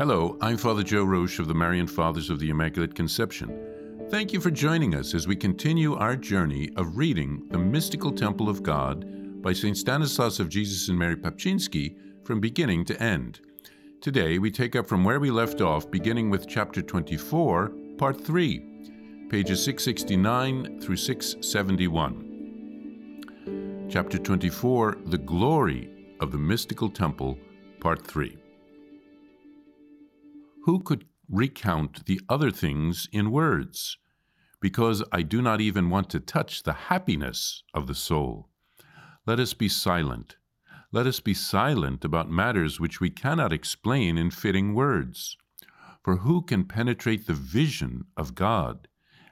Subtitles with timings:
[0.00, 4.06] Hello, I'm Father Joe Roesch of the Marian Fathers of the Immaculate Conception.
[4.08, 8.48] Thank you for joining us as we continue our journey of reading The Mystical Temple
[8.48, 9.76] of God by St.
[9.76, 13.40] Stanislaus of Jesus and Mary Papczyński from beginning to end.
[14.00, 19.28] Today we take up from where we left off, beginning with chapter 24, part 3,
[19.28, 23.86] pages 669 through 671.
[23.90, 25.90] Chapter 24, The Glory
[26.20, 27.36] of the Mystical Temple,
[27.80, 28.39] part 3.
[30.64, 33.96] Who could recount the other things in words?
[34.60, 38.50] Because I do not even want to touch the happiness of the soul.
[39.26, 40.36] Let us be silent.
[40.92, 45.38] Let us be silent about matters which we cannot explain in fitting words.
[46.02, 48.86] For who can penetrate the vision of God,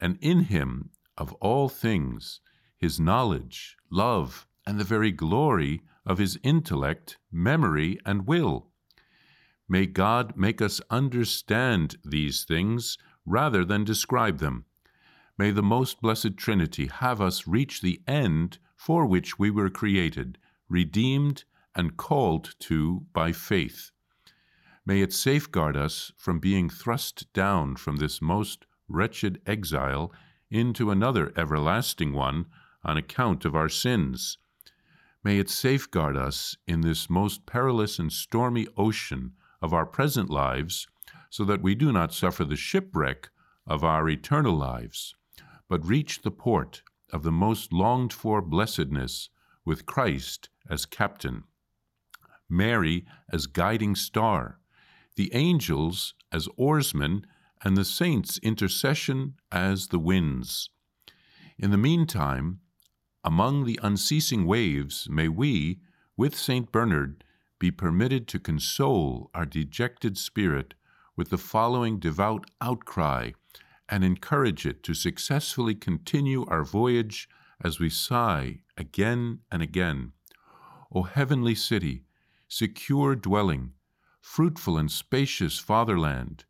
[0.00, 2.40] and in Him, of all things,
[2.78, 8.69] His knowledge, love, and the very glory of His intellect, memory, and will?
[9.72, 14.64] May God make us understand these things rather than describe them.
[15.38, 20.38] May the most blessed Trinity have us reach the end for which we were created,
[20.68, 23.92] redeemed, and called to by faith.
[24.84, 30.12] May it safeguard us from being thrust down from this most wretched exile
[30.50, 32.46] into another everlasting one
[32.82, 34.36] on account of our sins.
[35.22, 40.86] May it safeguard us in this most perilous and stormy ocean of our present lives,
[41.28, 43.30] so that we do not suffer the shipwreck
[43.66, 45.14] of our eternal lives,
[45.68, 49.30] but reach the port of the most longed for blessedness
[49.64, 51.44] with Christ as captain,
[52.48, 54.58] Mary as guiding star,
[55.16, 57.24] the angels as oarsmen,
[57.62, 60.70] and the saints' intercession as the winds.
[61.58, 62.60] In the meantime,
[63.22, 65.80] among the unceasing waves, may we,
[66.16, 66.72] with St.
[66.72, 67.22] Bernard,
[67.60, 70.74] be permitted to console our dejected spirit
[71.14, 73.30] with the following devout outcry
[73.88, 77.28] and encourage it to successfully continue our voyage
[77.62, 80.12] as we sigh again and again.
[80.92, 82.02] O heavenly city,
[82.48, 83.72] secure dwelling,
[84.20, 86.44] fruitful and spacious fatherland,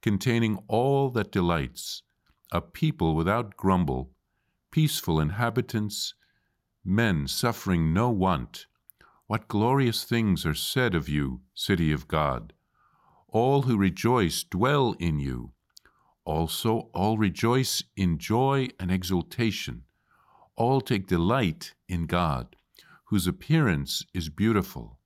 [0.00, 2.02] containing all that delights,
[2.50, 4.12] a people without grumble,
[4.70, 6.14] peaceful inhabitants,
[6.84, 8.66] men suffering no want,
[9.26, 12.52] what glorious things are said of you, city of God!
[13.28, 15.52] All who rejoice dwell in you.
[16.26, 19.84] Also, all rejoice in joy and exultation.
[20.56, 22.54] All take delight in God,
[23.06, 24.98] whose appearance is beautiful,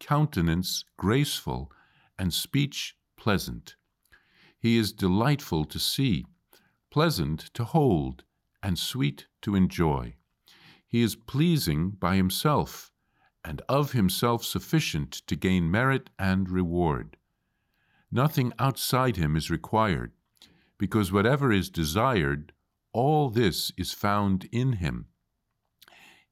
[0.00, 1.70] countenance graceful,
[2.18, 3.76] and speech pleasant.
[4.58, 6.26] He is delightful to see,
[6.90, 8.24] pleasant to hold,
[8.62, 10.16] and sweet to enjoy.
[10.86, 12.90] He is pleasing by himself
[13.44, 17.16] and of himself sufficient to gain merit and reward.
[18.10, 20.12] Nothing outside him is required,
[20.78, 22.52] because whatever is desired,
[22.92, 25.06] all this is found in him.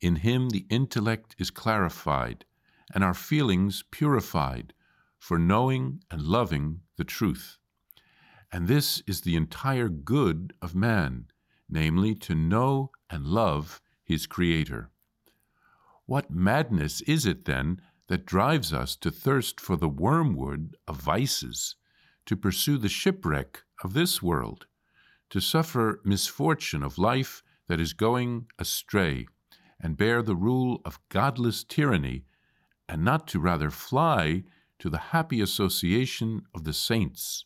[0.00, 2.44] In him the intellect is clarified,
[2.94, 4.74] and our feelings purified
[5.18, 7.58] for knowing and loving the truth.
[8.52, 11.26] And this is the entire good of man,
[11.68, 14.90] namely, to know and love his Creator.
[16.08, 21.76] What madness is it, then, that drives us to thirst for the wormwood of vices,
[22.24, 24.66] to pursue the shipwreck of this world,
[25.28, 29.26] to suffer misfortune of life that is going astray,
[29.78, 32.24] and bear the rule of godless tyranny,
[32.88, 34.44] and not to rather fly
[34.78, 37.44] to the happy association of the saints,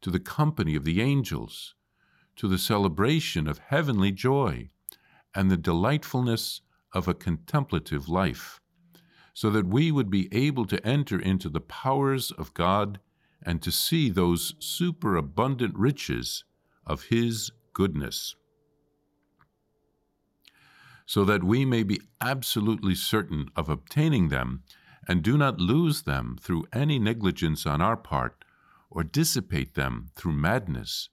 [0.00, 1.74] to the company of the angels,
[2.36, 4.70] to the celebration of heavenly joy,
[5.34, 8.60] and the delightfulness of a contemplative life,
[9.34, 13.00] so that we would be able to enter into the powers of God
[13.42, 16.44] and to see those superabundant riches
[16.86, 18.36] of His goodness.
[21.06, 24.62] So that we may be absolutely certain of obtaining them
[25.08, 28.44] and do not lose them through any negligence on our part
[28.88, 31.08] or dissipate them through madness.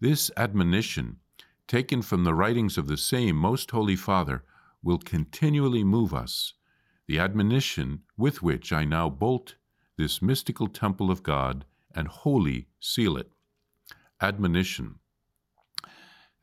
[0.00, 1.18] This admonition,
[1.66, 4.42] taken from the writings of the same Most Holy Father,
[4.88, 6.54] will continually move us,
[7.06, 9.56] the admonition with which I now bolt
[9.98, 13.30] this mystical temple of God and wholly seal it.
[14.22, 14.94] Admonition.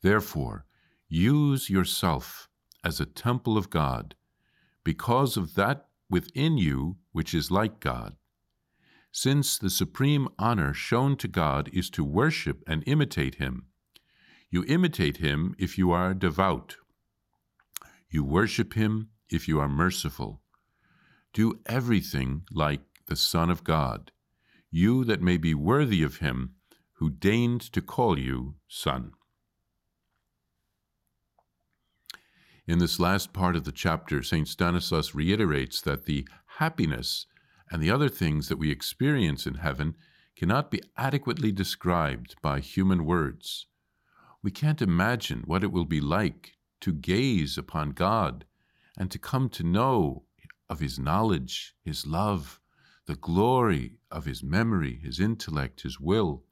[0.04, 0.68] Therefore,
[1.10, 2.48] use yourself
[2.84, 4.14] as a temple of God,
[4.84, 8.16] because of that within you which is like God.
[9.12, 13.66] Since the supreme honor shown to God is to worship and imitate Him,
[14.52, 16.76] you imitate Him if you are devout,
[18.10, 20.42] you worship him if you are merciful.
[21.34, 24.12] Do everything like the Son of God.
[24.72, 26.54] you that may be worthy of him
[26.96, 29.12] who deigned to call you son.
[32.68, 34.48] In this last part of the chapter, St.
[34.48, 36.28] Stanislaus reiterates that the
[36.58, 37.25] happiness
[37.72, 39.96] and the other things that we experience in heaven
[40.36, 43.68] cannot be adequately described by human words.
[44.44, 46.56] We can't imagine what it will be like
[46.86, 48.46] to gaze upon God
[48.96, 50.22] and to come to know
[50.70, 52.62] of His knowledge, His love,
[53.08, 56.44] the glory of His memory, His intellect, His will.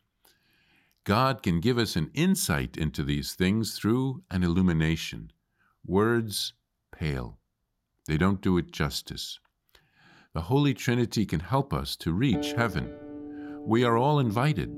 [1.04, 5.32] God can give us an insight into these things through an illumination.
[5.86, 6.54] Words
[6.92, 7.38] pale,
[8.08, 9.40] they don't do it justice.
[10.34, 12.92] The Holy Trinity can help us to reach heaven.
[13.68, 14.76] We are all invited.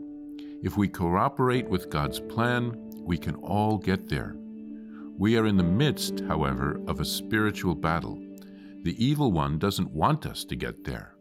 [0.63, 4.35] If we cooperate with God's plan, we can all get there.
[5.17, 8.21] We are in the midst, however, of a spiritual battle.
[8.83, 11.15] The evil one doesn't want us to get there.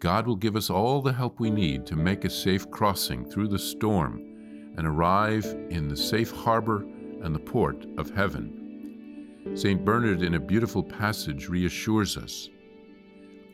[0.00, 3.48] God will give us all the help we need to make a safe crossing through
[3.48, 6.86] the storm and arrive in the safe harbor
[7.22, 9.50] and the port of heaven.
[9.54, 9.84] St.
[9.84, 12.48] Bernard, in a beautiful passage, reassures us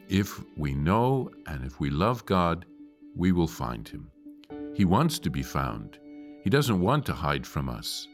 [0.09, 2.67] if we know and if we love God,
[3.17, 4.11] we will find Him.
[4.75, 5.99] He wants to be found,
[6.43, 8.07] He doesn't want to hide from us.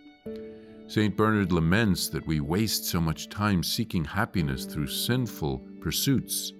[0.90, 1.16] St.
[1.16, 6.52] Bernard laments that we waste so much time seeking happiness through sinful pursuits.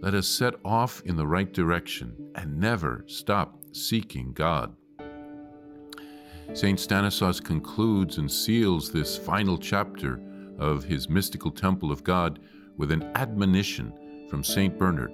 [0.00, 4.76] Let us set off in the right direction and never stop seeking God.
[6.52, 6.78] St.
[6.78, 10.20] Stanislaus concludes and seals this final chapter
[10.56, 12.38] of his mystical temple of God
[12.76, 13.92] with an admonition
[14.30, 14.78] from St.
[14.78, 15.10] Bernard.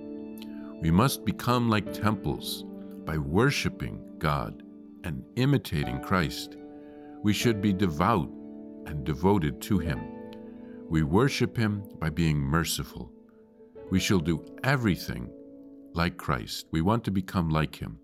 [0.83, 2.67] We must become like temples
[3.07, 4.63] by worshiping God
[5.03, 6.59] and imitating Christ.
[7.25, 8.29] We should be devout
[8.85, 9.99] and devoted to Him.
[10.91, 13.11] We worship Him by being merciful.
[13.91, 15.31] We shall do everything
[15.95, 16.67] like Christ.
[16.71, 17.99] We want to become like Him.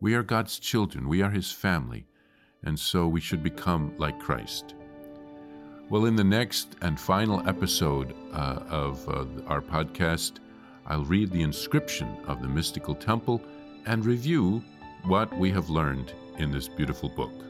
[0.00, 2.06] We are God's children, we are His family,
[2.62, 4.76] and so we should become like Christ.
[5.88, 10.34] Well, in the next and final episode uh, of uh, our podcast,
[10.86, 13.42] I'll read the inscription of the mystical temple
[13.86, 14.62] and review
[15.06, 17.49] what we have learned in this beautiful book.